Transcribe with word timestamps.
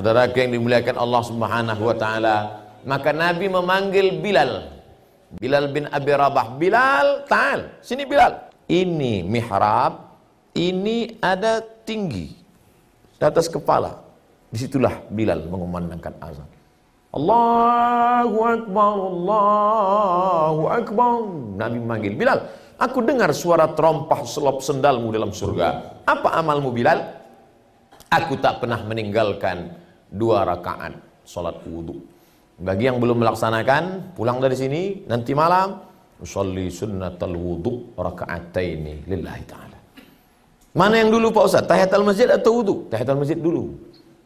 Saudara 0.00 0.32
yang 0.32 0.56
dimuliakan 0.56 0.96
Allah 0.96 1.20
Subhanahu 1.28 1.82
wa 1.84 1.92
taala, 1.92 2.36
maka 2.88 3.12
Nabi 3.12 3.52
memanggil 3.52 4.16
Bilal. 4.24 4.72
Bilal 5.36 5.68
bin 5.76 5.92
Abi 5.92 6.16
Rabah, 6.16 6.56
Bilal, 6.56 7.28
ta'al, 7.28 7.68
sini 7.84 8.08
Bilal. 8.08 8.48
Ini 8.64 9.20
mihrab, 9.28 10.16
ini 10.56 11.20
ada 11.20 11.60
tinggi 11.84 12.32
di 13.12 13.20
atas 13.28 13.44
kepala. 13.52 14.00
Di 14.48 14.56
situlah 14.56 15.04
Bilal 15.12 15.44
mengumandangkan 15.52 16.16
azan. 16.16 16.48
Allahu 17.12 18.38
Akbar, 18.40 18.94
Allahu 19.04 20.62
Akbar. 20.80 21.12
Nabi 21.60 21.76
memanggil 21.76 22.16
Bilal. 22.16 22.48
Aku 22.80 23.04
dengar 23.04 23.36
suara 23.36 23.68
terompah 23.68 24.24
selop 24.24 24.64
sendalmu 24.64 25.12
dalam 25.12 25.28
surga. 25.28 26.00
Apa 26.08 26.40
amalmu 26.40 26.72
Bilal? 26.72 27.20
Aku 28.08 28.40
tak 28.40 28.64
pernah 28.64 28.80
meninggalkan 28.80 29.89
dua 30.10 30.44
rakaat 30.44 30.98
salat 31.24 31.62
wudhu. 31.64 32.02
Bagi 32.60 32.90
yang 32.90 33.00
belum 33.00 33.24
melaksanakan, 33.24 34.12
pulang 34.18 34.42
dari 34.42 34.58
sini 34.58 35.06
nanti 35.08 35.32
malam 35.32 35.80
usolli 36.20 36.68
sunnatal 36.68 37.32
wudhu 37.32 37.96
raka'ataini 37.96 39.08
lillahi 39.08 39.44
ta'ala. 39.48 39.78
Mana 40.76 41.00
yang 41.00 41.08
dulu 41.08 41.32
Pak 41.32 41.44
Ustaz? 41.48 41.64
Tahiyatul 41.64 42.04
masjid 42.04 42.28
atau 42.28 42.60
wudhu? 42.60 42.74
Tahiyatul 42.92 43.18
masjid 43.22 43.38
dulu. 43.40 43.74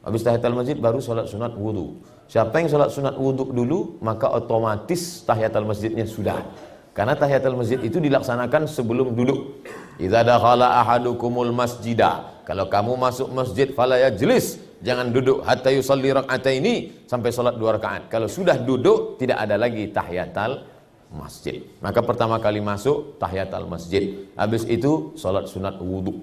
Habis 0.03 0.21
tahiyatul 0.27 0.57
masjid 0.59 0.77
baru 0.77 0.99
salat 0.99 1.31
sunat 1.31 1.55
wudhu. 1.55 2.03
Siapa 2.25 2.57
yang 2.57 2.73
sholat 2.73 2.89
sunat 2.89 3.15
wudhu 3.21 3.53
dulu, 3.53 4.01
maka 4.01 4.33
otomatis 4.33 5.21
tahiyatul 5.29 5.69
masjidnya 5.69 6.09
sudah. 6.09 6.41
Karena 6.97 7.13
tahiyatul 7.13 7.59
masjid 7.59 7.77
itu 7.85 8.01
dilaksanakan 8.01 8.65
sebelum 8.65 9.13
duduk. 9.13 9.61
Idza 10.01 10.25
dakhala 10.25 10.81
ahadukumul 10.81 11.53
masjida. 11.53 12.33
Kalau 12.49 12.71
kamu 12.73 12.97
masuk 12.97 13.29
masjid 13.35 13.69
fala 13.77 14.01
yajlis, 14.01 14.63
jangan 14.85 15.09
duduk 15.09 15.41
hatta 15.43 15.73
yusalli 15.73 16.13
ini 16.61 16.75
sampai 17.09 17.33
sholat 17.33 17.57
dua 17.57 17.81
rakaat. 17.81 18.13
Kalau 18.13 18.29
sudah 18.29 18.61
duduk 18.61 19.17
tidak 19.17 19.41
ada 19.41 19.57
lagi 19.57 19.89
tahiyatul 19.89 20.61
masjid. 21.17 21.65
Maka 21.81 22.05
pertama 22.05 22.37
kali 22.37 22.61
masuk 22.61 23.17
tahiyatul 23.17 23.67
masjid. 23.67 24.29
Habis 24.37 24.69
itu 24.69 25.17
sholat 25.17 25.49
sunat 25.49 25.81
wudhu. 25.81 26.21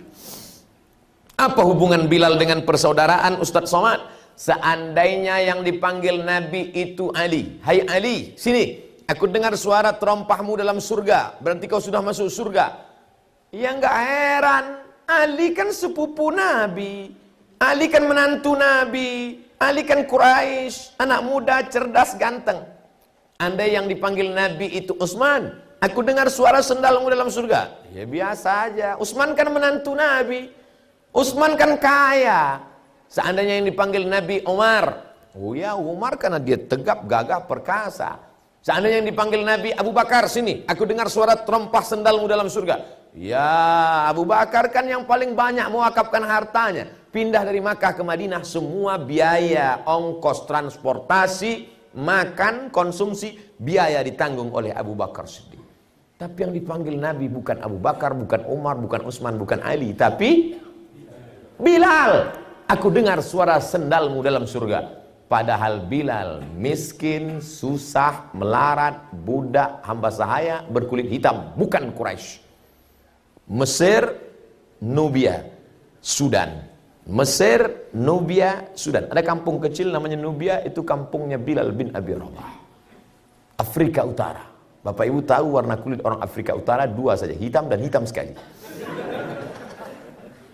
Apa 1.42 1.66
hubungan 1.66 2.06
Bilal 2.06 2.38
dengan 2.38 2.62
persaudaraan 2.62 3.42
Ustadz 3.42 3.74
Somad? 3.74 3.98
Seandainya 4.38 5.42
yang 5.42 5.66
dipanggil 5.66 6.22
Nabi 6.22 6.70
itu 6.78 7.10
Ali. 7.18 7.58
Hai 7.66 7.82
Ali, 7.90 8.38
sini. 8.38 8.94
Aku 9.10 9.28
dengar 9.28 9.52
suara 9.60 9.92
terompahmu 9.92 10.56
dalam 10.56 10.80
surga. 10.80 11.42
Berarti 11.44 11.68
kau 11.68 11.84
sudah 11.84 12.00
masuk 12.00 12.32
surga. 12.32 12.80
Ya 13.52 13.76
enggak 13.76 13.92
heran. 13.92 14.66
Ali 15.04 15.52
kan 15.52 15.68
sepupu 15.76 16.32
Nabi. 16.32 17.21
Ali 17.62 17.94
kan 17.94 18.10
menantu 18.10 18.58
Nabi. 18.58 19.38
Ali 19.62 19.86
kan 19.86 20.10
Quraisy, 20.10 20.98
anak 20.98 21.22
muda, 21.22 21.62
cerdas, 21.70 22.18
ganteng. 22.18 22.66
Andai 23.38 23.78
yang 23.78 23.86
dipanggil 23.86 24.34
Nabi 24.34 24.74
itu 24.74 24.98
Utsman, 24.98 25.54
aku 25.78 26.02
dengar 26.02 26.34
suara 26.34 26.66
sendalmu 26.66 27.06
dalam 27.14 27.30
surga. 27.30 27.86
Ya 27.94 28.10
biasa 28.10 28.50
aja. 28.66 28.90
Utsman 28.98 29.38
kan 29.38 29.54
menantu 29.54 29.94
Nabi. 29.94 30.50
Utsman 31.14 31.54
kan 31.54 31.78
kaya. 31.78 32.66
Seandainya 33.06 33.62
yang 33.62 33.70
dipanggil 33.70 34.10
Nabi 34.10 34.42
Umar, 34.50 35.14
oh 35.38 35.54
ya 35.54 35.78
Umar 35.78 36.18
karena 36.18 36.42
dia 36.42 36.58
tegap, 36.58 37.06
gagah, 37.06 37.46
perkasa. 37.46 38.18
Seandainya 38.66 39.06
yang 39.06 39.10
dipanggil 39.14 39.42
Nabi 39.46 39.70
Abu 39.78 39.94
Bakar, 39.94 40.26
sini, 40.26 40.66
aku 40.66 40.90
dengar 40.90 41.06
suara 41.06 41.38
terompah 41.38 41.86
sendalmu 41.86 42.26
dalam 42.26 42.50
surga. 42.50 42.82
Ya, 43.14 44.10
Abu 44.10 44.26
Bakar 44.26 44.74
kan 44.74 44.90
yang 44.90 45.06
paling 45.06 45.38
banyak 45.38 45.70
mewakafkan 45.70 46.24
hartanya. 46.26 47.01
Pindah 47.12 47.44
dari 47.44 47.60
Makkah 47.60 47.92
ke 47.92 48.04
Madinah, 48.08 48.40
semua 48.48 48.96
biaya, 48.96 49.84
ongkos 49.84 50.48
transportasi, 50.48 51.68
makan, 51.92 52.72
konsumsi, 52.72 53.36
biaya 53.60 54.00
ditanggung 54.00 54.56
oleh 54.56 54.72
Abu 54.72 54.96
Bakar 54.96 55.28
sendiri. 55.28 55.60
Tapi 56.16 56.38
yang 56.40 56.56
dipanggil 56.56 56.96
Nabi 56.96 57.28
bukan 57.28 57.60
Abu 57.60 57.84
Bakar, 57.84 58.16
bukan 58.16 58.48
Umar, 58.48 58.80
bukan 58.80 59.04
Utsman, 59.04 59.36
bukan 59.36 59.60
Ali, 59.60 59.92
tapi 59.92 60.56
Bilal. 61.60 62.32
Aku 62.72 62.88
dengar 62.88 63.20
suara 63.20 63.60
sendalmu 63.60 64.24
dalam 64.24 64.48
surga. 64.48 65.04
Padahal 65.28 65.84
Bilal 65.92 66.48
miskin, 66.56 67.44
susah, 67.44 68.32
melarat, 68.32 69.12
budak, 69.12 69.84
hamba 69.84 70.16
sahaya, 70.16 70.64
berkulit 70.72 71.12
hitam. 71.12 71.52
Bukan 71.60 71.92
Quraisy. 71.92 72.40
Mesir, 73.52 74.16
Nubia, 74.80 75.44
Sudan. 76.00 76.71
Mesir, 77.10 77.90
Nubia, 77.98 78.70
Sudan. 78.78 79.10
Ada 79.10 79.26
kampung 79.26 79.58
kecil 79.58 79.90
namanya 79.90 80.22
Nubia, 80.22 80.62
itu 80.62 80.86
kampungnya 80.86 81.42
Bilal 81.42 81.74
bin 81.74 81.90
Abi 81.98 82.14
Rabah. 82.14 82.50
Afrika 83.58 84.06
Utara. 84.06 84.46
Bapak 84.82 85.06
Ibu 85.06 85.22
tahu 85.26 85.62
warna 85.62 85.78
kulit 85.78 86.02
orang 86.02 86.22
Afrika 86.22 86.58
Utara 86.58 86.90
dua 86.90 87.14
saja, 87.14 87.34
hitam 87.34 87.70
dan 87.70 87.82
hitam 87.82 88.06
sekali. 88.06 88.34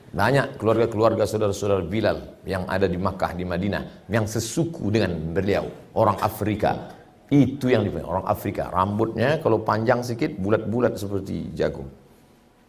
Banyak 0.07 0.56
keluarga-keluarga 0.56 1.28
saudara-saudara 1.28 1.84
Bilal 1.84 2.40
yang 2.47 2.63
ada 2.68 2.88
di 2.88 2.96
Makkah, 2.96 3.36
di 3.36 3.44
Madinah, 3.44 4.07
yang 4.07 4.24
sesuku 4.24 4.88
dengan 4.88 5.16
beliau, 5.36 5.68
orang 5.96 6.16
Afrika. 6.24 6.96
Itu 7.28 7.68
yang 7.68 7.84
dipanggil 7.84 8.07
orang 8.07 8.24
Afrika. 8.24 8.72
Rambutnya 8.72 9.44
kalau 9.44 9.59
panjang 9.68 10.00
sedikit, 10.00 10.31
bulat-bulat 10.40 10.96
seperti 10.96 11.52
jagung. 11.52 11.91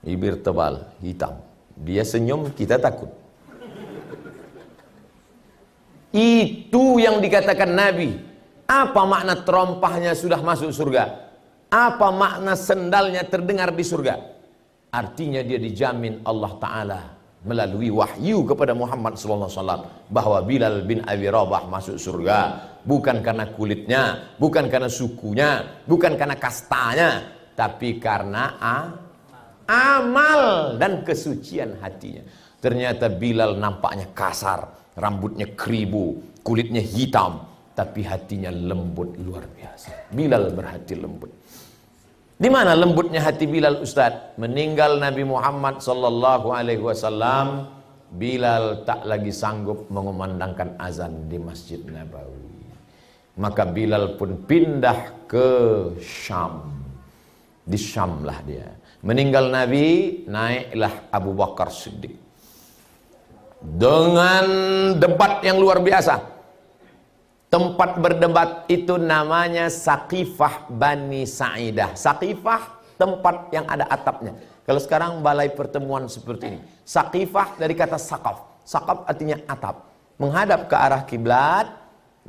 Bibir 0.03 0.43
tebal, 0.43 0.83
hitam. 0.99 1.39
Dia 1.79 2.03
senyum, 2.03 2.51
kita 2.55 2.79
takut. 2.83 3.11
Itu 6.13 7.01
yang 7.01 7.21
dikatakan 7.21 7.71
Nabi. 7.73 8.17
Apa 8.69 9.09
makna 9.09 9.41
terompahnya 9.45 10.13
sudah 10.13 10.41
masuk 10.45 10.73
surga? 10.73 11.29
Apa 11.73 12.13
makna 12.13 12.53
sendalnya 12.53 13.25
terdengar 13.25 13.73
di 13.73 13.85
surga? 13.85 14.15
Artinya 14.93 15.41
dia 15.45 15.61
dijamin 15.61 16.25
Allah 16.25 16.53
Ta'ala 16.57 17.01
melalui 17.45 17.89
wahyu 17.93 18.45
kepada 18.45 18.73
Muhammad 18.77 19.15
SAW 19.15 19.85
bahwa 20.11 20.39
Bilal 20.45 20.85
bin 20.85 21.05
Abi 21.05 21.29
Rabah 21.31 21.71
masuk 21.71 21.97
surga 21.97 22.69
bukan 22.89 23.21
karena 23.21 23.45
kulitnya, 23.53 24.03
bukan 24.41 24.67
karena 24.73 24.89
sukunya, 24.89 25.81
bukan 25.85 26.17
karena 26.17 26.37
kastanya, 26.41 27.11
tapi 27.53 28.01
karena 28.01 28.57
a, 28.57 28.77
amal 29.69 30.75
dan 30.81 31.05
kesucian 31.05 31.77
hatinya. 31.85 32.25
Ternyata 32.59 33.13
Bilal 33.13 33.61
nampaknya 33.61 34.11
kasar, 34.17 34.88
rambutnya 34.99 35.47
keribu, 35.55 36.19
kulitnya 36.43 36.83
hitam, 36.83 37.47
tapi 37.79 38.03
hatinya 38.03 38.51
lembut 38.51 39.15
luar 39.23 39.47
biasa. 39.47 40.11
Bilal 40.11 40.51
berhati 40.51 40.99
lembut. 40.99 41.31
Di 42.39 42.47
mana 42.47 42.75
lembutnya 42.75 43.19
hati 43.23 43.51
Bilal 43.51 43.83
Ustaz? 43.83 44.39
Meninggal 44.39 45.03
Nabi 45.03 45.27
Muhammad 45.27 45.83
sallallahu 45.83 46.55
alaihi 46.55 46.83
wasallam, 46.83 47.67
Bilal 48.15 48.87
tak 48.87 49.03
lagi 49.07 49.35
sanggup 49.35 49.91
mengumandangkan 49.91 50.79
azan 50.79 51.27
di 51.27 51.39
Masjid 51.39 51.83
Nabawi. 51.83 52.63
Maka 53.43 53.67
Bilal 53.67 54.15
pun 54.19 54.39
pindah 54.47 55.27
ke 55.27 55.49
Syam. 55.99 56.67
Di 57.67 57.79
Syam 57.79 58.23
lah 58.23 58.39
dia. 58.47 58.71
Meninggal 59.03 59.51
Nabi, 59.51 59.87
naiklah 60.27 61.11
Abu 61.11 61.35
Bakar 61.35 61.71
Siddiq. 61.71 62.28
Dengan 63.77 64.47
debat 64.97 65.45
yang 65.45 65.61
luar 65.61 65.83
biasa. 65.85 66.25
Tempat 67.49 68.01
berdebat 68.01 68.69
itu 68.69 68.97
namanya 68.97 69.73
Sakifah 69.73 70.69
Bani 70.69 71.25
Sa'idah. 71.25 71.97
Sakifah 71.97 72.81
tempat 73.01 73.49
yang 73.53 73.65
ada 73.69 73.89
atapnya. 73.89 74.37
Kalau 74.69 74.81
sekarang 74.85 75.25
balai 75.25 75.49
pertemuan 75.49 76.05
seperti 76.13 76.45
ini. 76.53 76.61
Sakifah 76.85 77.57
dari 77.57 77.73
kata 77.73 77.97
sakaf. 77.97 78.61
Sakaf 78.69 79.09
artinya 79.09 79.41
atap. 79.49 79.89
Menghadap 80.21 80.69
ke 80.69 80.77
arah 80.77 81.01
kiblat, 81.09 81.73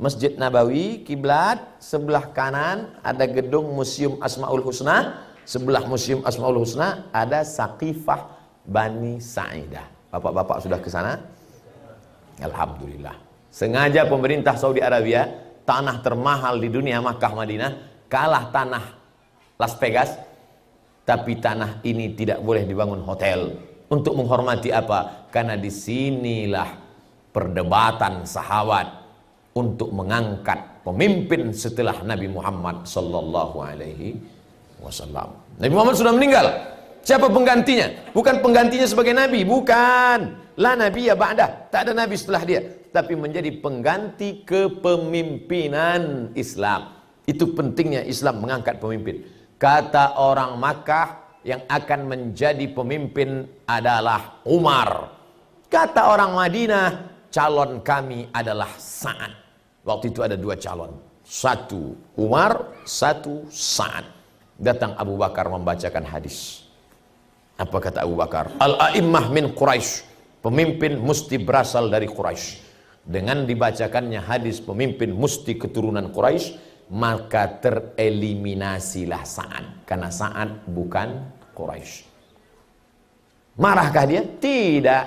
Masjid 0.00 0.32
Nabawi, 0.32 1.04
kiblat, 1.04 1.60
sebelah 1.76 2.32
kanan 2.32 2.96
ada 3.04 3.28
gedung 3.28 3.76
Museum 3.76 4.16
Asmaul 4.24 4.64
Husna, 4.64 5.28
sebelah 5.44 5.84
Museum 5.84 6.24
Asmaul 6.24 6.64
Husna 6.64 7.12
ada 7.12 7.44
Sakifah 7.44 8.40
Bani 8.64 9.20
Sa'idah. 9.20 9.99
Bapak-bapak 10.10 10.58
sudah 10.66 10.78
ke 10.82 10.90
sana? 10.90 11.18
Alhamdulillah. 12.42 13.14
Sengaja 13.50 14.06
pemerintah 14.06 14.58
Saudi 14.58 14.82
Arabia, 14.82 15.26
tanah 15.62 16.02
termahal 16.02 16.58
di 16.58 16.70
dunia 16.70 16.98
Makkah 16.98 17.34
Madinah, 17.34 17.72
kalah 18.10 18.50
tanah 18.50 18.84
Las 19.58 19.74
Vegas, 19.78 20.18
tapi 21.06 21.38
tanah 21.38 21.82
ini 21.86 22.14
tidak 22.14 22.42
boleh 22.42 22.66
dibangun 22.66 23.02
hotel. 23.06 23.54
Untuk 23.90 24.14
menghormati 24.14 24.70
apa? 24.70 25.30
Karena 25.34 25.58
di 25.58 25.66
sinilah 25.66 26.78
perdebatan 27.34 28.22
sahabat 28.22 28.86
untuk 29.54 29.90
mengangkat 29.90 30.86
pemimpin 30.86 31.50
setelah 31.50 32.02
Nabi 32.06 32.30
Muhammad 32.30 32.86
sallallahu 32.86 33.56
alaihi 33.62 34.14
wasallam. 34.78 35.34
Nabi 35.58 35.72
Muhammad 35.74 35.94
sudah 35.98 36.14
meninggal. 36.14 36.46
Siapa 37.00 37.32
penggantinya? 37.32 38.12
Bukan 38.12 38.44
penggantinya 38.44 38.86
sebagai 38.86 39.16
nabi, 39.16 39.42
bukan. 39.42 40.36
La 40.60 40.76
nabi 40.76 41.08
ya 41.08 41.16
ba'dah. 41.16 41.72
Tak 41.72 41.88
ada 41.88 41.92
nabi 41.96 42.14
setelah 42.20 42.44
dia. 42.44 42.60
tapi 42.90 43.14
menjadi 43.14 43.54
pengganti 43.62 44.42
kepemimpinan 44.42 46.34
Islam. 46.34 46.90
Itu 47.22 47.54
pentingnya 47.54 48.02
Islam 48.02 48.42
mengangkat 48.42 48.82
pemimpin. 48.82 49.22
Kata 49.62 50.18
orang 50.18 50.58
Makkah 50.58 51.38
yang 51.46 51.62
akan 51.70 52.00
menjadi 52.10 52.66
pemimpin 52.66 53.46
adalah 53.64 54.42
Umar. 54.42 55.14
Kata 55.70 56.10
orang 56.10 56.34
Madinah, 56.34 56.88
calon 57.30 57.78
kami 57.78 58.26
adalah 58.34 58.74
Sa'ad. 58.74 59.30
Waktu 59.86 60.10
itu 60.10 60.20
ada 60.26 60.34
dua 60.34 60.58
calon. 60.58 60.98
Satu 61.22 61.94
Umar, 62.18 62.74
satu 62.82 63.46
Sa'ad. 63.48 64.02
Datang 64.58 64.98
Abu 64.98 65.14
Bakar 65.14 65.46
membacakan 65.46 66.04
hadis. 66.04 66.66
Apa 67.60 67.76
kata 67.76 68.08
Abu 68.08 68.16
Bakar? 68.16 68.56
Al-a'immah 68.56 69.28
min 69.28 69.52
Quraisy. 69.52 70.08
Pemimpin 70.40 70.96
mesti 70.96 71.36
berasal 71.36 71.92
dari 71.92 72.08
Quraisy. 72.08 72.72
Dengan 73.04 73.44
dibacakannya 73.44 74.24
hadis 74.24 74.64
pemimpin 74.64 75.12
mesti 75.12 75.60
keturunan 75.60 76.08
Quraisy, 76.08 76.56
maka 76.88 77.60
tereliminasilah 77.60 79.22
Sa'ad. 79.28 79.84
Karena 79.84 80.08
Sa'ad 80.08 80.64
bukan 80.72 81.08
Quraisy. 81.52 82.08
Marahkah 83.60 84.08
dia? 84.08 84.24
Tidak. 84.24 85.04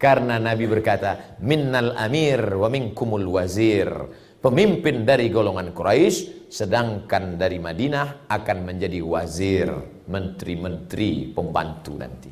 Karena 0.00 0.40
Nabi 0.40 0.64
berkata, 0.64 1.36
Minnal 1.44 1.92
amir 2.00 2.40
wa 2.56 2.72
minkumul 2.72 3.28
wazir. 3.28 3.92
Pemimpin 4.40 5.04
dari 5.04 5.28
golongan 5.28 5.76
Quraisy, 5.76 6.48
sedangkan 6.48 7.36
dari 7.36 7.60
Madinah 7.60 8.24
akan 8.24 8.58
menjadi 8.64 9.04
wazir, 9.04 9.68
menteri-menteri, 10.08 11.28
pembantu 11.28 11.92
nanti. 12.00 12.30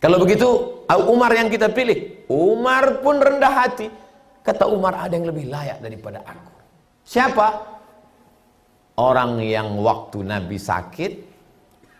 Kalau 0.00 0.16
begitu, 0.16 0.48
Umar 0.88 1.36
yang 1.36 1.52
kita 1.52 1.68
pilih. 1.68 2.24
Umar 2.32 3.04
pun 3.04 3.20
rendah 3.20 3.52
hati. 3.52 3.92
Kata 4.40 4.72
Umar, 4.72 5.04
ada 5.04 5.12
yang 5.12 5.28
lebih 5.28 5.52
layak 5.52 5.84
daripada 5.84 6.24
aku. 6.24 6.52
Siapa? 7.04 7.46
Orang 8.96 9.44
yang 9.44 9.76
waktu 9.84 10.24
Nabi 10.24 10.56
sakit, 10.56 11.12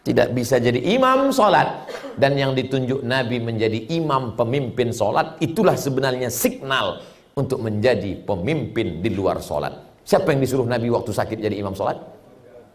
tidak 0.00 0.32
bisa 0.32 0.56
jadi 0.56 0.80
imam 0.96 1.28
solat 1.28 1.84
dan 2.16 2.32
yang 2.32 2.56
ditunjuk 2.56 3.04
Nabi 3.04 3.36
menjadi 3.36 3.92
imam 3.92 4.32
pemimpin 4.32 4.96
solat 4.96 5.36
itulah 5.44 5.76
sebenarnya 5.76 6.32
signal 6.32 7.04
untuk 7.36 7.62
menjadi 7.62 8.18
pemimpin 8.26 9.02
di 9.02 9.10
luar 9.12 9.38
solat. 9.42 10.02
Siapa 10.06 10.34
yang 10.34 10.40
disuruh 10.42 10.66
Nabi 10.66 10.90
waktu 10.90 11.10
sakit 11.14 11.38
jadi 11.38 11.56
imam 11.60 11.76
solat? 11.76 11.98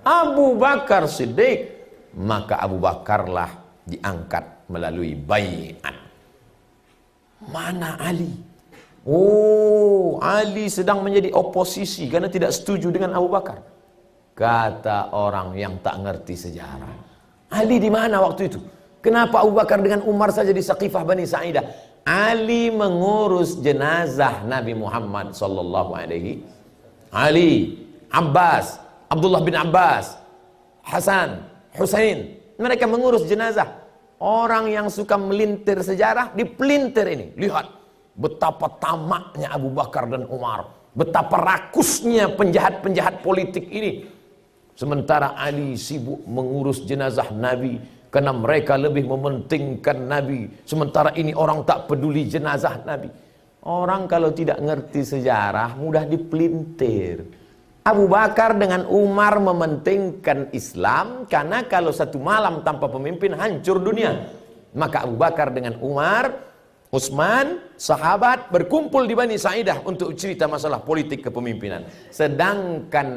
Abu 0.06 0.56
Bakar 0.56 1.10
Siddiq. 1.10 1.74
Maka 2.16 2.63
Abu 2.63 2.80
Bakarlah 2.80 3.52
diangkat 3.84 4.72
melalui 4.72 5.19
bayian 5.19 6.06
mana 7.50 8.00
Ali? 8.00 8.31
Oh 9.06 10.18
Ali 10.18 10.66
sedang 10.72 11.06
menjadi 11.06 11.30
oposisi 11.36 12.10
karena 12.10 12.31
tidak 12.31 12.56
setuju 12.56 12.90
dengan 12.90 13.13
Abu 13.13 13.30
Bakar. 13.30 13.62
Kata 14.36 15.16
orang 15.16 15.56
yang 15.56 15.80
tak 15.80 16.02
ngerti 16.02 16.36
sejarah. 16.36 16.96
Ali 17.54 17.78
di 17.80 17.88
mana 17.88 18.19
waktu 18.19 18.52
itu? 18.52 18.60
Kenapa 19.00 19.46
Abu 19.46 19.54
Bakar 19.54 19.80
dengan 19.86 20.02
Umar 20.10 20.34
saja 20.34 20.50
di 20.50 20.60
Saqifah 20.60 21.06
Bani 21.06 21.24
Sa'idah? 21.24 21.62
Ali 22.06 22.69
mengurus 22.69 23.57
jenazah 23.66 24.46
Nabi 24.46 24.78
Muhammad 24.78 25.34
sallallahu 25.34 25.92
alaihi 25.98 26.46
Ali, 27.10 27.81
Abbas, 28.12 28.78
Abdullah 29.10 29.42
bin 29.42 29.56
Abbas, 29.56 30.19
Hasan, 30.84 31.48
Husain. 31.74 32.38
Mereka 32.60 32.86
mengurus 32.86 33.24
jenazah. 33.25 33.72
Orang 34.19 34.68
yang 34.69 34.92
suka 34.92 35.16
melintir 35.16 35.80
sejarah 35.80 36.36
dipelintir 36.36 37.07
ini. 37.07 37.25
Lihat 37.40 37.72
betapa 38.19 38.68
tamaknya 38.78 39.50
Abu 39.56 39.72
Bakar 39.72 40.12
dan 40.12 40.28
Umar. 40.28 40.69
Betapa 40.92 41.40
rakusnya 41.40 42.31
penjahat-penjahat 42.36 43.24
politik 43.24 43.68
ini 43.68 44.07
Sementara 44.75 45.40
Ali 45.40 45.80
sibuk 45.80 46.28
mengurus 46.28 46.84
jenazah 46.84 47.31
Nabi 47.31 47.80
karena 48.15 48.31
mereka 48.31 48.79
lebih 48.79 49.12
mementingkan 49.12 50.07
Nabi. 50.07 50.47
Sementara 50.63 51.12
ini 51.19 51.35
orang 51.35 51.67
tak 51.67 51.91
peduli 51.91 52.23
jenazah 52.31 52.79
Nabi. 52.88 53.12
Orang 53.67 54.07
kalau 54.07 54.31
tidak 54.31 54.56
ngerti 54.63 55.03
sejarah 55.03 55.75
mudah 55.75 56.07
dipelintir. 56.07 57.27
Abu 57.83 58.07
Bakar 58.07 58.56
dengan 58.56 58.88
Umar 58.88 59.35
mementingkan 59.44 60.56
Islam 60.56 61.27
karena 61.27 61.67
kalau 61.67 61.91
satu 61.91 62.15
malam 62.15 62.63
tanpa 62.63 62.88
pemimpin 62.88 63.35
hancur 63.35 63.83
dunia. 63.83 64.31
Maka 64.71 65.03
Abu 65.03 65.19
Bakar 65.19 65.51
dengan 65.51 65.75
Umar, 65.83 66.39
Utsman, 66.95 67.68
sahabat 67.75 68.47
berkumpul 68.47 69.03
di 69.03 69.11
Bani 69.11 69.35
Sa'idah 69.35 69.83
untuk 69.83 70.15
cerita 70.15 70.47
masalah 70.47 70.79
politik 70.79 71.27
kepemimpinan. 71.27 71.83
Sedangkan 72.15 73.09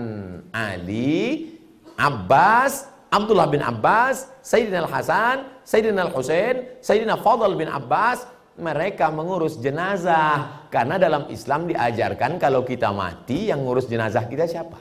Ali, 0.51 1.55
Abbas, 1.95 2.98
Abdullah 3.09 3.49
bin 3.49 3.65
Abbas, 3.65 4.29
Sayyidina 4.45 4.85
Al-Hasan, 4.85 5.65
Sayyidina 5.65 6.13
Al-Husain, 6.13 6.81
Sayyidina 6.85 7.17
Fadl 7.25 7.57
bin 7.57 7.69
Abbas, 7.69 8.29
mereka 8.61 9.09
mengurus 9.09 9.57
jenazah. 9.57 10.69
Karena 10.69 11.01
dalam 11.01 11.25
Islam 11.33 11.65
diajarkan 11.65 12.37
kalau 12.37 12.67
kita 12.69 12.93
mati 12.93 13.49
yang 13.49 13.65
ngurus 13.65 13.89
jenazah 13.89 14.29
kita 14.29 14.45
siapa? 14.45 14.77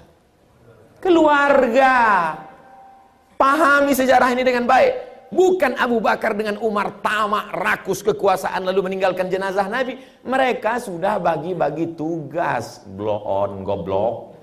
Keluarga. 0.99 1.95
Pahami 3.37 3.93
sejarah 3.95 4.33
ini 4.33 4.43
dengan 4.43 4.67
baik. 4.67 5.07
Bukan 5.27 5.75
Abu 5.75 5.99
Bakar 5.99 6.33
dengan 6.39 6.55
Umar 6.63 7.03
tamak 7.03 7.51
rakus 7.51 7.99
kekuasaan 7.99 8.63
lalu 8.63 8.91
meninggalkan 8.91 9.27
jenazah 9.31 9.67
Nabi. 9.67 9.99
Mereka 10.23 10.83
sudah 10.83 11.19
bagi-bagi 11.19 11.95
tugas. 11.95 12.83
Blow 12.83 13.23
on, 13.23 13.63
goblok. 13.63 14.35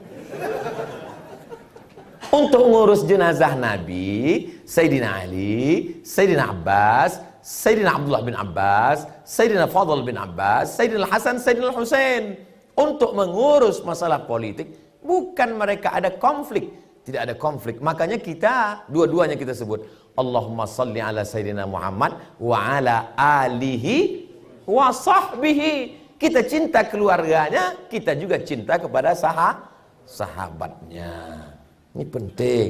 Untuk 2.35 2.67
mengurus 2.67 3.07
jenazah 3.07 3.55
Nabi, 3.55 4.51
Sayyidina 4.67 5.23
Ali, 5.23 6.03
Sayyidina 6.03 6.51
Abbas, 6.51 7.23
Sayyidina 7.39 7.95
Abdullah 7.95 8.27
bin 8.27 8.35
Abbas, 8.35 9.07
Sayyidina 9.23 9.71
Fadl 9.71 10.03
bin 10.03 10.19
Abbas, 10.19 10.75
Sayyidina 10.75 11.07
Hasan, 11.07 11.39
Sayyidina 11.39 11.71
Hussein. 11.71 12.43
Untuk 12.75 13.15
mengurus 13.15 13.79
masalah 13.87 14.27
politik, 14.27 14.67
bukan 14.99 15.55
mereka 15.55 15.95
ada 15.95 16.11
konflik. 16.11 16.75
Tidak 17.07 17.23
ada 17.23 17.39
konflik. 17.39 17.79
Makanya 17.79 18.19
kita, 18.19 18.83
dua-duanya 18.91 19.39
kita 19.39 19.55
sebut. 19.55 19.87
Allahumma 20.19 20.67
salli 20.67 20.99
ala 20.99 21.23
Sayyidina 21.23 21.70
Muhammad 21.70 22.19
wa 22.43 22.58
ala 22.58 23.15
alihi 23.15 24.27
wa 24.67 24.91
sahbihi. 24.91 26.03
Kita 26.19 26.43
cinta 26.43 26.82
keluarganya, 26.82 27.79
kita 27.87 28.19
juga 28.19 28.43
cinta 28.43 28.75
kepada 28.75 29.15
sah 29.15 29.70
sahabatnya. 30.03 31.54
Ini 31.94 32.05
penting 32.10 32.69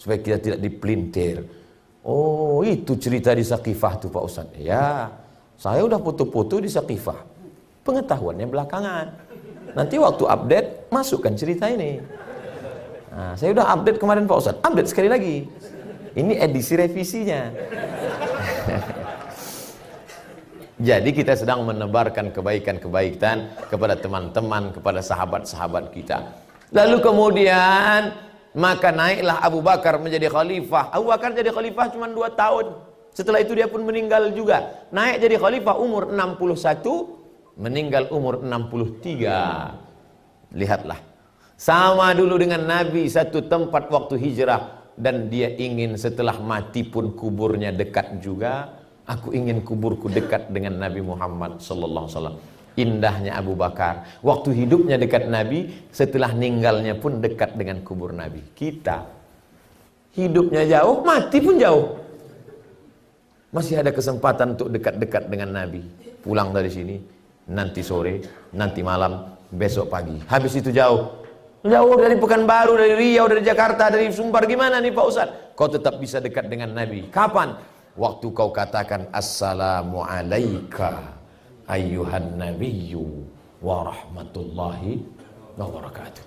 supaya 0.00 0.18
kita 0.18 0.38
tidak 0.40 0.58
dipelintir. 0.64 1.44
Oh, 2.02 2.64
itu 2.64 2.96
cerita 2.96 3.36
di 3.36 3.44
Sakifah 3.44 4.00
tuh 4.00 4.08
Pak 4.08 4.24
Ustaz. 4.24 4.48
Ya, 4.56 5.12
saya 5.60 5.84
udah 5.84 6.00
foto-foto 6.00 6.58
di 6.58 6.72
Sakifah. 6.72 7.20
Pengetahuannya 7.84 8.48
belakangan. 8.48 9.06
Nanti 9.76 10.00
waktu 10.00 10.24
update 10.24 10.68
masukkan 10.88 11.36
cerita 11.36 11.68
ini. 11.68 12.00
Nah, 13.12 13.36
saya 13.36 13.52
udah 13.52 13.76
update 13.76 14.00
kemarin 14.00 14.24
Pak 14.24 14.40
Ustaz. 14.40 14.56
Update 14.64 14.88
sekali 14.88 15.12
lagi. 15.12 15.44
Ini 16.16 16.40
edisi 16.40 16.72
revisinya. 16.72 17.52
Jadi 20.82 21.10
kita 21.14 21.36
sedang 21.38 21.62
menebarkan 21.68 22.34
kebaikan-kebaikan 22.34 23.68
kepada 23.70 23.94
teman-teman, 24.00 24.74
kepada 24.74 24.98
sahabat-sahabat 24.98 25.94
kita. 25.94 26.34
Lalu 26.74 26.98
kemudian 26.98 28.31
maka 28.52 28.92
naiklah 28.92 29.40
Abu 29.40 29.64
Bakar 29.64 30.00
menjadi 30.00 30.28
khalifah. 30.28 30.92
Abu 30.92 31.08
Bakar 31.08 31.32
jadi 31.32 31.52
khalifah 31.52 31.92
cuma 31.92 32.08
2 32.08 32.36
tahun. 32.36 32.66
Setelah 33.12 33.44
itu 33.44 33.52
dia 33.52 33.68
pun 33.68 33.84
meninggal 33.84 34.32
juga. 34.32 34.88
Naik 34.88 35.20
jadi 35.20 35.36
khalifah 35.36 35.76
umur 35.76 36.08
61, 36.08 37.60
meninggal 37.60 38.08
umur 38.08 38.40
63. 38.40 40.56
Lihatlah. 40.56 41.00
Sama 41.56 42.12
dulu 42.16 42.40
dengan 42.40 42.64
Nabi 42.64 43.06
satu 43.06 43.44
tempat 43.46 43.92
waktu 43.92 44.18
hijrah 44.18 44.82
dan 44.98 45.32
dia 45.32 45.48
ingin 45.48 45.96
setelah 45.96 46.36
mati 46.42 46.84
pun 46.84 47.16
kuburnya 47.16 47.72
dekat 47.72 48.20
juga 48.20 48.82
aku 49.08 49.34
ingin 49.34 49.64
kuburku 49.64 50.12
dekat 50.12 50.52
dengan 50.52 50.78
Nabi 50.78 51.00
Muhammad 51.00 51.58
sallallahu 51.58 52.06
alaihi 52.06 52.16
wasallam 52.16 52.36
indahnya 52.78 53.36
Abu 53.36 53.52
Bakar 53.52 54.20
waktu 54.24 54.64
hidupnya 54.64 54.96
dekat 54.96 55.28
Nabi 55.28 55.88
setelah 55.92 56.32
meninggalnya 56.32 56.96
pun 56.96 57.20
dekat 57.20 57.56
dengan 57.56 57.84
kubur 57.84 58.16
Nabi 58.16 58.40
kita 58.56 59.04
hidupnya 60.16 60.64
jauh 60.68 61.04
mati 61.04 61.38
pun 61.40 61.56
jauh 61.60 62.00
masih 63.52 63.84
ada 63.84 63.92
kesempatan 63.92 64.56
untuk 64.56 64.72
dekat-dekat 64.72 65.28
dengan 65.28 65.52
Nabi 65.52 65.84
pulang 66.24 66.52
dari 66.56 66.72
sini 66.72 66.96
nanti 67.52 67.84
sore 67.84 68.48
nanti 68.56 68.80
malam 68.80 69.36
besok 69.52 69.92
pagi 69.92 70.16
habis 70.28 70.56
itu 70.56 70.72
jauh 70.72 71.22
Jauh 71.62 71.94
dari 71.94 72.18
Pekanbaru, 72.18 72.74
dari 72.74 72.94
Riau, 72.98 73.30
dari 73.30 73.46
Jakarta, 73.46 73.86
dari 73.86 74.10
Sumbar. 74.10 74.50
Gimana 74.50 74.82
nih 74.82 74.90
Pak 74.90 75.06
Ustaz? 75.06 75.30
Kau 75.54 75.70
tetap 75.70 75.94
bisa 76.02 76.18
dekat 76.18 76.50
dengan 76.50 76.74
Nabi. 76.74 77.06
Kapan? 77.06 77.54
Waktu 77.94 78.34
kau 78.34 78.50
katakan 78.50 79.06
Assalamu 79.14 80.02
alaika 81.72 81.80
Ayuhan 81.80 82.36
nabiyyu 82.36 83.24
wa 83.64 83.88
rahmatullahi 83.88 85.00
wa 85.56 85.66
barakatuh. 85.72 86.24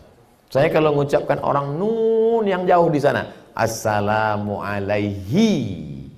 Saya 0.50 0.72
kalau 0.74 0.98
mengucapkan 0.98 1.38
orang 1.46 1.78
nun 1.78 2.50
yang 2.50 2.66
jauh 2.66 2.90
di 2.90 2.98
sana, 2.98 3.30
assalamu 3.54 4.58
alaihi. 4.64 6.10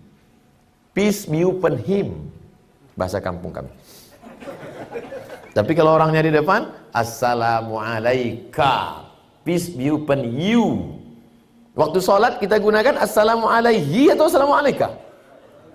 Peace 0.96 1.28
be 1.28 1.44
upon 1.44 1.76
him. 1.78 2.32
Bahasa 2.98 3.20
kampung 3.20 3.54
kami. 3.54 3.70
Tapi 5.54 5.72
kalau 5.74 5.98
orangnya 5.98 6.26
di 6.26 6.34
depan, 6.34 6.70
assalamu 6.94 7.82
alaika. 7.82 9.06
Peace 9.42 9.74
be 9.74 9.90
upon 9.90 10.22
you. 10.38 10.96
Waktu 11.78 12.02
sholat 12.02 12.42
kita 12.42 12.58
gunakan 12.58 12.98
assalamu 12.98 13.46
alaihi 13.46 14.10
atau 14.14 14.26
assalamu 14.30 14.54
alaika? 14.54 14.98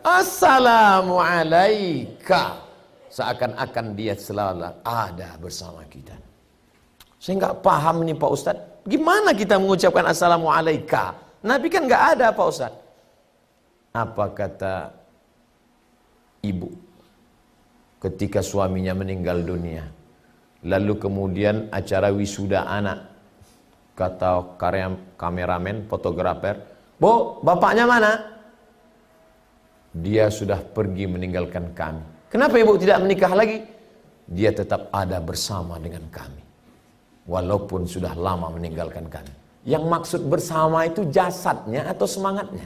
Assalamu 0.02 1.18
alaika. 1.22 2.71
Seakan-akan 3.12 3.92
dia 3.92 4.16
selalu 4.16 4.72
ada 4.80 5.36
bersama 5.36 5.84
kita. 5.84 6.16
Saya 7.20 7.36
nggak 7.36 7.60
paham 7.60 8.08
nih 8.08 8.16
Pak 8.16 8.30
Ustadz. 8.32 8.64
Gimana 8.88 9.36
kita 9.36 9.60
mengucapkan 9.60 10.08
assalamu 10.08 10.48
alaika? 10.48 11.12
Nabi 11.44 11.68
kan 11.68 11.84
nggak 11.84 12.04
ada 12.16 12.32
Pak 12.32 12.46
Ustadz. 12.48 12.80
Apa 13.92 14.32
kata 14.32 14.74
ibu 16.40 16.72
ketika 18.00 18.40
suaminya 18.40 18.96
meninggal 18.96 19.44
dunia? 19.44 19.84
Lalu 20.64 20.96
kemudian 20.96 21.68
acara 21.68 22.08
wisuda 22.08 22.64
anak 22.64 23.12
kata 23.92 24.56
kameramen, 25.20 25.84
fotografer, 25.84 26.56
Bu, 26.96 27.42
bapaknya 27.42 27.82
mana? 27.82 28.12
Dia 29.90 30.30
sudah 30.30 30.62
pergi 30.62 31.10
meninggalkan 31.10 31.74
kami. 31.74 32.21
Kenapa 32.32 32.56
ibu 32.56 32.80
tidak 32.80 33.04
menikah 33.04 33.36
lagi? 33.36 33.60
Dia 34.24 34.56
tetap 34.56 34.88
ada 34.88 35.20
bersama 35.20 35.76
dengan 35.76 36.08
kami. 36.08 36.40
Walaupun 37.28 37.84
sudah 37.84 38.16
lama 38.16 38.48
meninggalkan 38.56 39.04
kami. 39.12 39.28
Yang 39.68 39.84
maksud 39.84 40.22
bersama 40.32 40.88
itu 40.88 41.04
jasadnya 41.12 41.92
atau 41.92 42.08
semangatnya? 42.08 42.64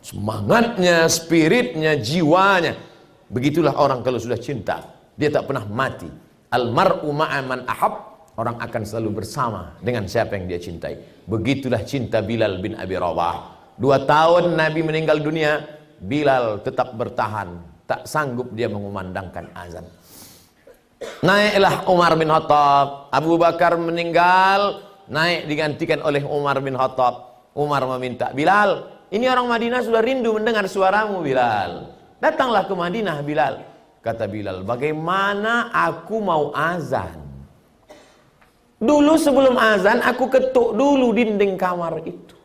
Semangatnya, 0.00 1.04
spiritnya, 1.12 2.00
jiwanya. 2.00 2.80
Begitulah 3.28 3.76
orang 3.76 4.00
kalau 4.00 4.16
sudah 4.16 4.40
cinta. 4.40 4.80
Dia 5.12 5.28
tak 5.28 5.44
pernah 5.44 5.68
mati. 5.68 6.08
Almar'u 6.48 7.12
ma'aman 7.12 7.68
ahab. 7.68 8.16
Orang 8.34 8.58
akan 8.58 8.82
selalu 8.82 9.22
bersama 9.22 9.76
dengan 9.78 10.08
siapa 10.08 10.34
yang 10.40 10.48
dia 10.48 10.58
cintai. 10.58 10.98
Begitulah 11.28 11.84
cinta 11.84 12.18
Bilal 12.24 12.58
bin 12.64 12.74
Abi 12.80 12.96
Rabah. 12.96 13.54
Dua 13.76 14.02
tahun 14.02 14.56
Nabi 14.56 14.80
meninggal 14.82 15.22
dunia, 15.22 15.62
Bilal 16.02 16.58
tetap 16.66 16.98
bertahan, 16.98 17.73
tak 17.84 18.08
sanggup 18.08 18.52
dia 18.52 18.68
mengumandangkan 18.68 19.52
azan. 19.52 19.86
Naiklah 21.20 21.84
Umar 21.88 22.16
bin 22.16 22.32
Khattab, 22.32 23.12
Abu 23.12 23.36
Bakar 23.36 23.76
meninggal, 23.76 24.80
naik 25.08 25.44
digantikan 25.48 26.00
oleh 26.00 26.24
Umar 26.24 26.60
bin 26.64 26.76
Khattab. 26.76 27.34
Umar 27.54 27.86
meminta, 27.86 28.34
Bilal, 28.34 28.90
ini 29.14 29.30
orang 29.30 29.46
Madinah 29.46 29.80
sudah 29.86 30.02
rindu 30.02 30.34
mendengar 30.34 30.66
suaramu 30.66 31.22
Bilal. 31.22 31.94
Datanglah 32.18 32.66
ke 32.66 32.74
Madinah 32.74 33.22
Bilal. 33.22 33.62
Kata 34.02 34.26
Bilal, 34.26 34.66
bagaimana 34.66 35.70
aku 35.70 36.18
mau 36.18 36.50
azan? 36.50 37.22
Dulu 38.82 39.14
sebelum 39.16 39.54
azan 39.54 40.02
aku 40.02 40.28
ketuk 40.28 40.74
dulu 40.74 41.14
dinding 41.14 41.54
kamar 41.54 42.02
itu. 42.02 42.36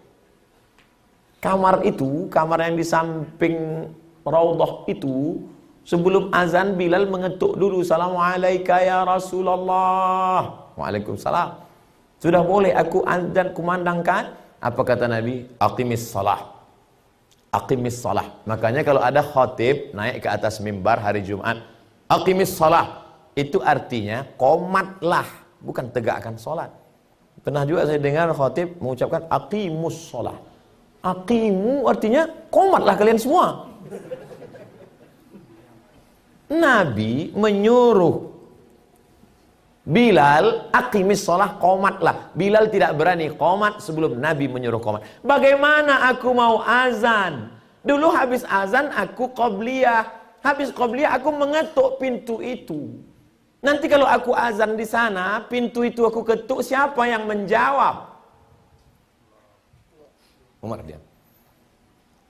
Kamar 1.41 1.81
itu, 1.87 2.29
kamar 2.29 2.69
yang 2.69 2.75
di 2.77 2.85
samping 2.85 3.87
raudhah 4.29 4.85
itu, 4.85 5.41
sebelum 5.83 6.29
azan 6.29 6.77
Bilal 6.77 7.09
mengetuk 7.09 7.57
dulu 7.57 7.81
Assalamualaikum 7.81 8.79
ya 8.79 9.01
Rasulullah. 9.03 10.69
Waalaikumsalam. 10.77 11.65
Sudah 12.21 12.45
boleh 12.45 12.71
aku 12.77 13.03
azan 13.03 13.51
kumandangkan? 13.57 14.37
Apa 14.59 14.81
kata 14.85 15.09
Nabi? 15.09 15.49
Aqimis 15.57 16.07
salah. 16.07 16.55
Aqimis 17.49 17.97
salah. 17.97 18.27
Makanya 18.45 18.85
kalau 18.85 19.01
ada 19.01 19.25
khatib 19.25 19.95
naik 19.97 20.21
ke 20.23 20.29
atas 20.29 20.61
mimbar 20.61 21.01
hari 21.01 21.25
Jumat, 21.25 21.65
aqimis 22.07 22.53
salah. 22.53 23.09
Itu 23.33 23.63
artinya 23.63 24.27
komatlah, 24.35 25.25
bukan 25.63 25.89
tegakkan 25.89 26.35
salat. 26.35 26.69
Pernah 27.39 27.63
juga 27.63 27.87
saya 27.87 27.97
dengar 27.97 28.35
khatib 28.35 28.77
mengucapkan 28.83 29.23
aqimus 29.31 30.11
salah 30.11 30.35
Aqimu 30.99 31.87
artinya 31.87 32.27
komatlah 32.51 32.99
kalian 32.99 33.15
semua. 33.15 33.71
Nabi 36.49 37.29
menyuruh 37.37 38.29
Bilal 39.89 40.69
aqimis 40.69 41.25
sholah 41.25 41.57
komatlah. 41.57 42.29
Bilal 42.37 42.69
tidak 42.69 42.93
berani 42.93 43.33
komat 43.33 43.81
sebelum 43.81 44.21
Nabi 44.21 44.45
menyuruh 44.45 44.77
komat. 44.77 45.01
Bagaimana 45.25 46.05
aku 46.13 46.29
mau 46.29 46.61
azan? 46.61 47.49
Dulu 47.81 48.13
habis 48.13 48.45
azan 48.45 48.93
aku 48.93 49.33
qobliyah. 49.33 50.05
Habis 50.45 50.69
qobliyah 50.69 51.17
aku 51.17 51.33
mengetuk 51.33 51.97
pintu 51.97 52.37
itu. 52.37 53.01
Nanti 53.65 53.89
kalau 53.89 54.05
aku 54.05 54.31
azan 54.31 54.77
di 54.77 54.85
sana, 54.85 55.41
pintu 55.49 55.81
itu 55.81 56.05
aku 56.05 56.21
ketuk, 56.21 56.61
siapa 56.61 57.09
yang 57.09 57.25
menjawab? 57.25 58.13
Umar 60.61 60.85
diam. 60.85 61.01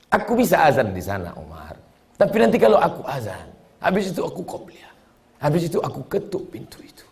Aku 0.09 0.33
bisa 0.33 0.63
azan 0.63 0.95
di 0.95 1.03
sana 1.03 1.35
Umar. 1.35 1.75
Tapi 2.15 2.35
nanti 2.39 2.55
kalau 2.55 2.79
aku 2.79 3.03
azan, 3.05 3.51
habis 3.79 4.11
itu 4.11 4.21
aku 4.23 4.43
qobliyah. 4.43 4.91
Habis 5.39 5.71
itu 5.71 5.79
aku 5.79 6.03
ketuk 6.11 6.51
pintu 6.51 6.83
itu. 6.83 7.07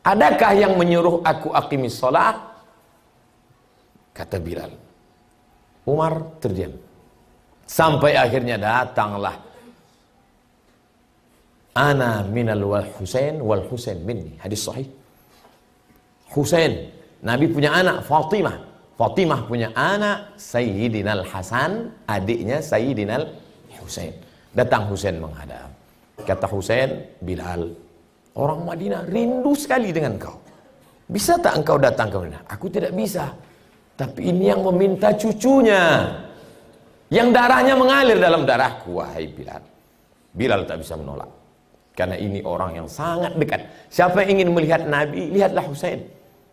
Adakah 0.00 0.56
yang 0.56 0.72
menyuruh 0.80 1.20
aku 1.20 1.52
akimis 1.52 2.00
sholat? 2.00 2.40
Kata 4.16 4.40
Bilal. 4.40 4.72
Umar 5.84 6.40
terdiam. 6.40 6.72
Sampai 7.68 8.16
akhirnya 8.16 8.56
datanglah. 8.56 9.36
Ana 11.76 12.24
minal 12.26 12.64
wal 12.64 12.88
Husain 12.96 13.38
wal 13.44 13.62
Husain 13.68 14.00
minni. 14.00 14.40
Hadis 14.40 14.64
sahih. 14.64 14.88
Husain. 16.32 16.88
Nabi 17.20 17.46
punya 17.52 17.76
anak 17.76 18.08
Fatimah. 18.08 18.56
Fatimah 18.96 19.48
punya 19.48 19.72
anak 19.72 20.36
Sayyidina 20.36 21.24
Hasan, 21.24 21.92
adiknya 22.08 22.60
Sayyidina 22.64 23.16
Husain. 23.80 24.12
Datang 24.52 24.88
Husain 24.92 25.16
menghadap. 25.16 25.79
Kata 26.30 26.46
Husain, 26.46 27.18
Bilal, 27.18 27.74
orang 28.38 28.62
Madinah 28.62 29.02
rindu 29.10 29.50
sekali 29.58 29.90
dengan 29.90 30.14
kau. 30.14 30.38
Bisa 31.10 31.34
tak 31.42 31.58
engkau 31.58 31.74
datang 31.74 32.06
ke 32.06 32.22
Madinah? 32.22 32.46
Aku 32.54 32.70
tidak 32.70 32.94
bisa. 32.94 33.34
Tapi 33.98 34.30
ini 34.30 34.46
yang 34.46 34.62
meminta 34.62 35.10
cucunya. 35.10 36.06
Yang 37.10 37.34
darahnya 37.34 37.74
mengalir 37.74 38.14
dalam 38.22 38.46
darahku, 38.46 39.02
wahai 39.02 39.26
Bilal. 39.26 39.58
Bilal 40.30 40.70
tak 40.70 40.78
bisa 40.78 40.94
menolak. 40.94 41.26
Karena 41.98 42.14
ini 42.14 42.38
orang 42.46 42.78
yang 42.78 42.86
sangat 42.86 43.34
dekat. 43.34 43.66
Siapa 43.90 44.22
yang 44.22 44.38
ingin 44.38 44.54
melihat 44.54 44.86
Nabi, 44.86 45.34
lihatlah 45.34 45.66
Husain. 45.66 45.98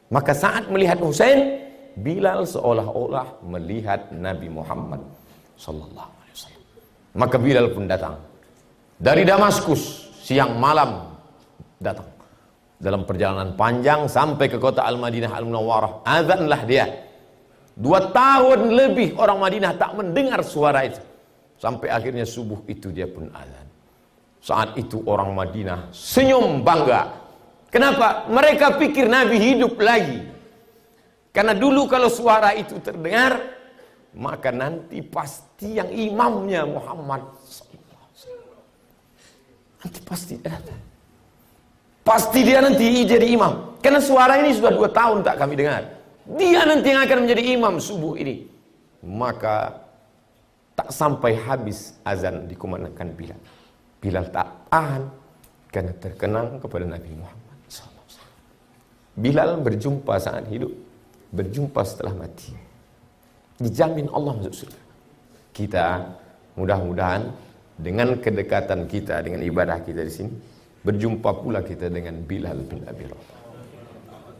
Maka 0.10 0.34
saat 0.34 0.74
melihat 0.74 0.98
Husain, 0.98 1.69
Bilal 1.93 2.50
seolah-olah 2.50 3.46
melihat 3.46 4.10
Nabi 4.10 4.50
Muhammad 4.50 5.05
sallallahu 5.53 6.10
alaihi 6.17 6.34
wasallam. 6.34 6.63
Maka 7.13 7.36
Bilal 7.38 7.69
pun 7.77 7.86
datang 7.86 8.17
dari 8.98 9.24
Damaskus 9.24 10.10
siang 10.25 10.58
malam 10.58 11.13
datang 11.77 12.18
dalam 12.77 13.06
perjalanan 13.06 13.58
panjang 13.58 14.06
sampai 14.06 14.46
ke 14.50 14.58
kota 14.62 14.86
Al-Madinah 14.86 15.34
Al-Munawwarah. 15.34 16.06
Azanlah 16.06 16.62
dia. 16.66 16.86
Dua 17.77 18.10
tahun 18.10 18.74
lebih 18.74 19.18
orang 19.18 19.38
Madinah 19.38 19.77
tak 19.77 19.94
mendengar 19.98 20.42
suara 20.42 20.86
itu. 20.86 21.01
Sampai 21.58 21.89
akhirnya 21.89 22.25
subuh 22.25 22.62
itu 22.70 22.94
dia 22.94 23.10
pun 23.10 23.30
azan. 23.34 23.66
Saat 24.42 24.77
itu 24.77 25.01
orang 25.10 25.34
Madinah 25.34 25.89
senyum 25.89 26.62
bangga. 26.62 27.18
Kenapa? 27.74 28.30
Mereka 28.30 28.77
pikir 28.77 29.10
Nabi 29.10 29.38
hidup 29.42 29.77
lagi. 29.82 30.22
Karena 31.34 31.54
dulu 31.54 31.86
kalau 31.86 32.10
suara 32.10 32.54
itu 32.58 32.82
terdengar, 32.82 33.38
maka 34.18 34.50
nanti 34.50 35.06
pasti 35.06 35.77
yang 35.77 35.89
imamnya 35.94 36.66
Muhammad 36.66 37.30
Nanti 39.84 40.00
pasti 40.01 40.36
ada. 40.41 40.75
Pasti 42.01 42.39
dia 42.41 42.63
nanti 42.63 43.03
jadi 43.03 43.27
imam. 43.36 43.77
Karena 43.84 44.00
suara 44.00 44.39
ini 44.39 44.55
sudah 44.55 44.72
dua 44.72 44.89
tahun 44.89 45.22
tak 45.22 45.38
kami 45.38 45.53
dengar. 45.60 45.84
Dia 46.27 46.63
nanti 46.67 46.91
yang 46.91 47.03
akan 47.03 47.17
menjadi 47.27 47.41
imam 47.55 47.74
subuh 47.79 48.15
ini. 48.19 48.48
Maka 49.03 49.84
tak 50.74 50.89
sampai 50.93 51.38
habis 51.38 51.96
azan 52.05 52.50
dikumandangkan 52.50 53.13
Bilal. 53.13 53.39
Bilal 53.98 54.25
tak 54.29 54.48
tahan 54.69 55.03
karena 55.74 55.93
terkenang 55.98 56.62
kepada 56.62 56.86
Nabi 56.86 57.12
Muhammad. 57.17 57.48
Bilal 59.17 59.57
berjumpa 59.65 60.13
saat 60.22 60.46
hidup 60.46 60.69
berjumpa 61.34 61.81
setelah 61.81 62.13
mati. 62.13 62.53
Dijamin 63.57 64.05
Allah 64.13 64.38
masuk 64.38 64.53
surga. 64.53 64.81
Kita 65.57 65.86
mudah-mudahan 66.53 67.34
dengan 67.77 68.17
kedekatan 68.17 68.89
kita 68.89 69.22
dengan 69.22 69.46
ibadah 69.46 69.81
kita 69.86 70.01
di 70.01 70.13
sini 70.13 70.34
Berjumpa 70.88 71.43
pula 71.43 71.60
kita 71.65 71.91
dengan 71.91 72.24
Bilal 72.24 72.63
bin 72.63 72.79
Abi 72.88 73.12
Rabah. 73.12 73.39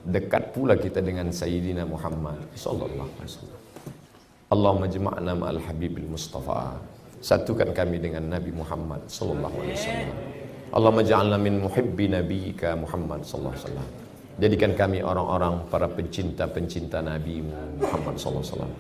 Dekat 0.08 0.56
pula 0.56 0.80
kita 0.80 1.04
dengan 1.04 1.28
Sayyidina 1.28 1.84
Muhammad 1.84 2.40
sallallahu 2.56 3.12
alaihi 3.20 3.28
wasallam. 3.36 3.62
Allahumma 4.48 4.88
jama'na 4.88 5.32
ma'al 5.36 5.60
habibil 5.60 6.08
mustafa. 6.08 6.80
Satukan 7.20 7.76
kami 7.76 8.00
dengan 8.00 8.32
Nabi 8.32 8.56
Muhammad 8.56 9.04
sallallahu 9.12 9.60
alaihi 9.60 9.76
wasallam. 9.76 10.10
Allahumma 10.72 11.04
ja'alna 11.04 11.36
min 11.36 11.60
muhibbi 11.60 12.06
nabiyyika 12.16 12.80
Muhammad 12.80 13.28
sallallahu 13.28 13.52
alaihi 13.52 13.68
wasallam. 13.68 13.90
Jadikan 14.40 14.72
kami 14.80 15.04
orang-orang 15.04 15.68
para 15.68 15.92
pencinta-pencinta 15.92 17.04
Nabi 17.04 17.44
Muhammad 17.44 18.16
sallallahu 18.16 18.46
alaihi 18.48 18.54
wasallam. 18.56 18.74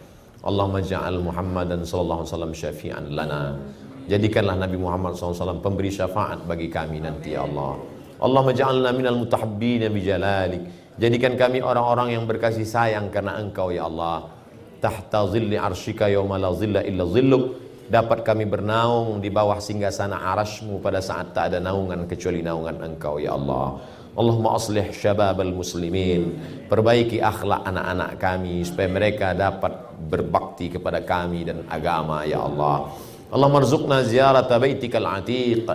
Allahumma 0.48 0.80
ja'al 0.80 1.20
Muhammadan 1.20 1.84
sallallahu 1.84 2.24
alaihi 2.24 2.32
wasallam 2.32 2.54
syafi'an 2.56 3.06
lana. 3.12 3.60
Jadikanlah 4.08 4.56
Nabi 4.56 4.80
Muhammad 4.80 5.20
SAW 5.20 5.60
pemberi 5.60 5.92
syafaat 5.92 6.48
bagi 6.48 6.72
kami 6.72 7.04
nanti 7.04 7.36
ya 7.36 7.44
Allah. 7.44 7.76
Allahumma 8.24 8.56
ja'alna 8.56 8.96
minal 8.96 9.20
mutahabbina 9.20 9.92
bijalalik. 9.92 10.64
Jadikan 10.96 11.36
kami 11.36 11.60
orang-orang 11.60 12.16
yang 12.16 12.24
berkasih 12.24 12.64
sayang 12.64 13.12
karena 13.12 13.36
Engkau 13.38 13.70
ya 13.70 13.86
Allah. 13.86 14.32
Tahta 14.80 15.28
zilli 15.28 15.60
arsyika 15.60 16.08
yawma 16.08 16.40
la 16.40 16.56
zilla 16.56 16.82
illa 16.88 17.04
zilluk. 17.04 17.68
Dapat 17.88 18.24
kami 18.24 18.48
bernaung 18.48 19.20
di 19.20 19.28
bawah 19.28 19.60
singgasana 19.60 20.24
arasmu 20.34 20.80
pada 20.80 21.04
saat 21.04 21.36
tak 21.36 21.52
ada 21.52 21.60
naungan 21.60 22.08
kecuali 22.08 22.40
naungan 22.40 22.80
Engkau 22.88 23.20
ya 23.20 23.36
Allah. 23.36 23.78
Allahumma 24.18 24.58
aslih 24.58 24.90
syabab 24.96 25.38
al-muslimin. 25.44 26.40
Perbaiki 26.66 27.22
akhlak 27.22 27.62
anak-anak 27.70 28.18
kami 28.18 28.66
supaya 28.66 28.90
mereka 28.90 29.38
dapat 29.38 29.94
berbakti 30.10 30.74
kepada 30.74 31.06
kami 31.06 31.46
dan 31.46 31.68
agama 31.70 32.26
ya 32.26 32.42
Allah. 32.42 32.88
Allah 33.28 33.52
marzuqna 33.52 34.08
ziyarat 34.08 34.48
baitikal 34.48 35.04
atiq. 35.04 35.68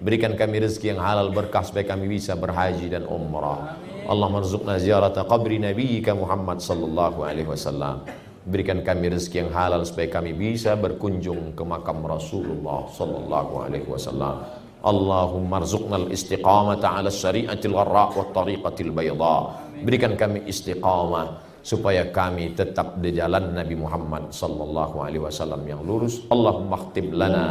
Berikan 0.00 0.32
kami 0.38 0.62
rezeki 0.62 0.96
yang 0.96 1.02
halal 1.02 1.28
berkah 1.34 1.60
supaya 1.60 1.84
kami 1.84 2.06
bisa 2.06 2.38
berhaji 2.38 2.86
dan 2.86 3.04
umrah. 3.04 3.76
Allah 4.06 4.28
marzuqna 4.30 4.78
ziyarat 4.78 5.18
qabri 5.26 5.58
nabiyyika 5.58 6.14
Muhammad 6.14 6.62
sallallahu 6.62 7.26
alaihi 7.26 7.50
wasallam. 7.50 8.06
Berikan 8.46 8.80
kami 8.86 9.10
rezeki 9.10 9.42
yang 9.42 9.50
halal 9.50 9.82
supaya 9.82 10.06
kami 10.06 10.32
bisa 10.32 10.78
berkunjung 10.78 11.52
ke 11.52 11.62
makam 11.66 11.98
Rasulullah 12.06 12.86
sallallahu 12.94 13.52
alaihi 13.58 13.90
wasallam. 13.90 14.46
Allahumma 14.80 15.60
rzuqna 15.60 16.00
al-istiqamata 16.06 16.94
ala 16.94 17.12
syari'atil 17.12 17.74
gharra 17.74 18.16
wa 18.16 18.24
tariqatil 18.32 18.94
bayda. 18.94 19.36
Berikan 19.82 20.16
kami 20.16 20.46
istiqamah 20.48 21.49
supaya 21.60 22.08
kami 22.08 22.56
tetap 22.56 22.96
di 22.98 23.12
jalan 23.16 23.52
Nabi 23.52 23.76
Muhammad 23.76 24.32
sallallahu 24.32 24.96
alaihi 25.04 25.22
wasallam 25.22 25.62
yang 25.68 25.80
lurus. 25.84 26.24
Allahumma 26.32 26.76
khtim 26.88 27.12
lana 27.12 27.44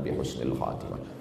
bi 0.00 0.14
husnil 0.14 0.54
khatimah. 0.54 1.16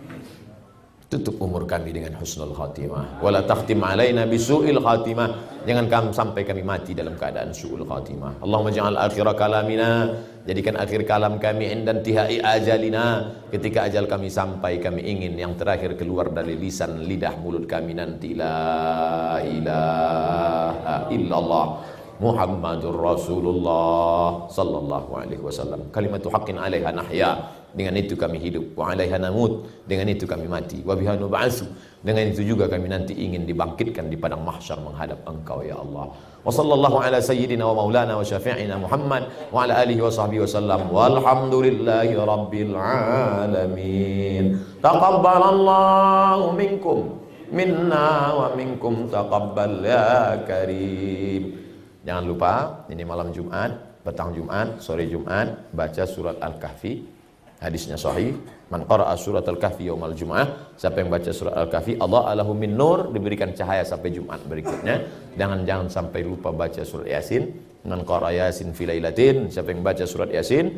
Tutup 1.05 1.37
umur 1.37 1.69
kami 1.69 1.93
dengan 1.93 2.17
husnul 2.17 2.49
khatimah. 2.57 3.21
Wala 3.21 3.45
takhtim 3.45 3.77
alaina 3.77 4.25
bi 4.25 4.41
su'il 4.41 4.81
khatimah. 4.81 5.61
Jangan 5.61 5.85
kami 5.85 6.09
sampai 6.09 6.41
kami 6.41 6.65
mati 6.65 6.97
dalam 6.97 7.13
keadaan 7.13 7.53
su'ul 7.53 7.85
khatimah. 7.85 8.41
Allahumma 8.41 8.73
ja'al 8.73 8.97
akhir 8.97 9.29
kalamina 9.37 10.17
jadikan 10.45 10.77
akhir 10.77 11.09
kalam 11.09 11.41
kami 11.41 11.73
indan 11.73 12.05
tihai 12.05 12.37
ajalina 12.37 13.33
ketika 13.49 13.89
ajal 13.89 14.05
kami 14.05 14.29
sampai 14.29 14.77
kami 14.77 15.01
ingin 15.01 15.33
yang 15.37 15.57
terakhir 15.57 15.97
keluar 15.97 16.29
dari 16.29 16.53
lisan 16.53 17.01
lidah 17.01 17.33
mulut 17.41 17.65
kami 17.65 17.97
nanti 17.97 18.37
la 18.37 19.41
ilaha 19.41 21.09
illallah 21.09 21.65
Muhammadur 22.15 22.95
Rasulullah 22.95 24.47
sallallahu 24.47 25.11
alaihi 25.19 25.43
wasallam. 25.43 25.91
Kalimatu 25.91 26.31
haqqin 26.31 26.55
'alaiha 26.55 26.95
nahya. 26.95 27.51
Dengan 27.75 27.99
itu 27.99 28.15
kami 28.15 28.39
hidup. 28.39 28.71
Wa 28.71 28.95
'alaiha 28.95 29.19
namut. 29.19 29.67
Dengan 29.83 30.07
itu 30.07 30.23
kami 30.23 30.47
mati. 30.47 30.79
Wa 30.79 30.95
biha 30.95 31.19
nub'atsu. 31.19 31.67
Dengan 31.99 32.31
itu 32.31 32.47
juga 32.47 32.71
kami 32.71 32.87
nanti 32.87 33.11
ingin 33.19 33.43
dibangkitkan 33.43 34.07
di 34.07 34.15
padang 34.15 34.47
mahsyar 34.47 34.79
menghadap 34.79 35.27
Engkau 35.27 35.59
ya 35.59 35.75
Allah. 35.75 36.15
Wa 36.45 36.51
sallallahu 36.55 37.03
ala 37.03 37.19
sayyidina 37.19 37.67
wa 37.67 37.83
maulana 37.83 38.15
wa 38.15 38.23
syafi'ina 38.23 38.79
Muhammad 38.79 39.27
wa 39.51 39.67
ala 39.67 39.83
alihi 39.83 39.99
wa 39.99 40.07
sahbihi 40.07 40.39
wa 40.39 40.47
sallam. 40.47 40.81
Walhamdulillahi 40.87 42.15
rabbil 42.15 42.79
alamin. 42.79 44.55
Taqabbalallahu 44.79 46.55
minkum 46.55 47.19
minna 47.51 48.31
wa 48.31 48.55
minkum 48.55 49.11
taqabbal 49.11 49.83
ya 49.83 50.39
karim. 50.47 51.64
Jangan 52.05 52.23
lupa, 52.23 52.53
ini 52.93 53.01
malam 53.01 53.33
Jumat, 53.33 53.73
petang 54.05 54.29
Jumat, 54.37 54.77
sore 54.77 55.09
Jumat, 55.09 55.73
baca 55.73 56.05
surat 56.05 56.37
Al-Kahfi. 56.37 57.17
Hadisnya 57.57 57.97
sahih. 57.97 58.37
Man 58.69 58.85
qara'a 58.85 59.17
surat 59.17 59.41
Al-Kahfi 59.41 59.89
yaumal 59.89 60.13
Jum'ah. 60.13 60.77
Siapa 60.77 61.01
yang 61.01 61.09
baca 61.09 61.33
surat 61.33 61.57
Al-Kahfi, 61.57 61.97
Allah 61.97 62.29
alahu 62.29 62.53
min 62.53 62.77
nur, 62.77 63.09
diberikan 63.09 63.49
cahaya 63.57 63.81
sampai 63.81 64.13
Jumat 64.13 64.37
berikutnya. 64.45 65.01
Jangan 65.33 65.65
jangan 65.65 65.87
sampai 65.89 66.21
lupa 66.21 66.53
baca 66.53 66.85
surat 66.85 67.09
Yasin. 67.09 67.49
Man 67.89 68.05
qara'a 68.05 68.37
Yasin 68.37 68.69
fi 68.77 68.85
lailatin. 68.85 69.49
Siapa 69.49 69.73
yang 69.73 69.81
baca 69.81 70.05
surat 70.05 70.29
Yasin, 70.29 70.77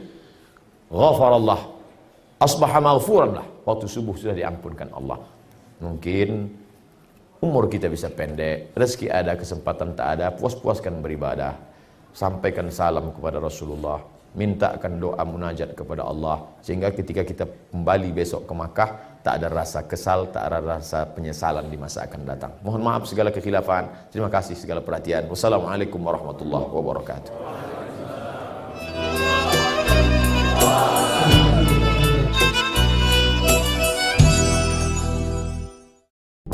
ghafarallah. 0.88 1.76
Asbaha 2.40 2.80
maghfuran 2.80 3.36
lah. 3.36 3.48
Waktu 3.68 3.86
subuh 3.92 4.16
sudah 4.16 4.38
diampunkan 4.38 4.88
Allah. 4.96 5.20
Mungkin 5.84 6.30
umur 7.42 7.70
kita 7.70 7.88
bisa 7.88 8.10
pendek, 8.10 8.74
rezeki 8.74 9.08
ada, 9.14 9.38
kesempatan 9.38 9.94
tak 9.94 10.08
ada, 10.18 10.34
puas-puaskan 10.34 11.00
beribadah. 11.04 11.54
Sampaikan 12.18 12.74
salam 12.74 13.14
kepada 13.14 13.38
Rasulullah, 13.38 14.02
mintakan 14.34 14.98
doa 14.98 15.22
munajat 15.22 15.78
kepada 15.78 16.06
Allah 16.06 16.50
sehingga 16.66 16.90
ketika 16.94 17.22
kita 17.22 17.46
kembali 17.74 18.10
besok 18.14 18.50
ke 18.50 18.54
Makkah 18.58 18.90
tak 19.22 19.44
ada 19.44 19.48
rasa 19.54 19.84
kesal, 19.86 20.32
tak 20.34 20.50
ada 20.50 20.80
rasa 20.80 21.04
penyesalan 21.14 21.68
di 21.70 21.78
masa 21.78 22.08
akan 22.08 22.22
datang. 22.24 22.54
Mohon 22.64 22.82
maaf 22.86 23.04
segala 23.06 23.30
kekhilafan. 23.30 24.08
Terima 24.08 24.32
kasih 24.32 24.56
segala 24.56 24.80
perhatian. 24.80 25.28
Wassalamualaikum 25.28 26.00
warahmatullahi 26.00 26.70
wabarakatuh. 26.72 27.67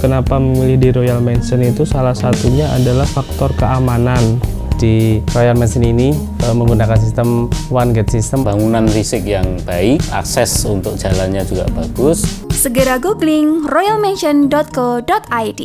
Kenapa 0.04 0.36
memilih 0.36 0.76
di 0.76 0.90
Royal 0.92 1.24
Mansion 1.24 1.64
itu 1.64 1.88
salah 1.88 2.12
satunya 2.12 2.68
adalah 2.76 3.08
faktor 3.08 3.56
keamanan. 3.56 4.36
Di 4.76 5.24
Royal 5.32 5.56
Mansion 5.56 5.80
ini 5.80 6.12
e, 6.44 6.48
menggunakan 6.52 7.00
sistem 7.00 7.48
one 7.72 7.96
gate 7.96 8.12
system, 8.12 8.44
bangunan 8.44 8.84
risik 8.92 9.24
yang 9.24 9.48
baik, 9.64 10.04
akses 10.12 10.68
untuk 10.68 11.00
jalannya 11.00 11.48
juga 11.48 11.72
bagus. 11.72 12.44
Segera 12.52 13.00
googling 13.00 13.64
royalmansion.co.id 13.64 15.64